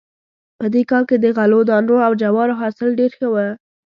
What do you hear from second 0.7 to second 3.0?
دې کال کې د غلو دانو او جوارو حاصل